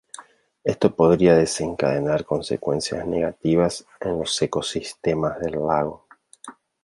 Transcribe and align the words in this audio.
Esto 0.63 0.95
podría 0.95 1.35
desencadenar 1.35 2.25
consecuencias 2.25 3.05
negativas 3.05 3.85
en 3.99 4.17
los 4.17 4.41
ecosistemas 4.41 5.39
del 5.39 5.51
lago. 5.63 6.07